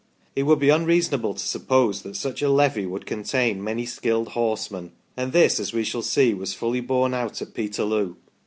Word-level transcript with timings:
It 0.35 0.47
would 0.49 0.57
be 0.57 0.69
unreasonable 0.69 1.35
to 1.35 1.45
suppose 1.47 2.01
that 2.01 2.15
such 2.15 2.41
a 2.41 2.49
levy 2.49 2.87
would 2.87 3.05
contain 3.05 3.63
many 3.63 3.85
skilled 3.85 4.29
horsemen, 4.29 4.93
and 5.15 5.31
this, 5.31 5.59
as 5.59 5.73
we 5.73 5.83
shall 5.83 6.01
see, 6.01 6.33
was 6.33 6.55
fully 6.55 6.81
borne 6.81 7.13
out 7.13 7.39
at 7.39 7.53
Peterloo. 7.53 8.15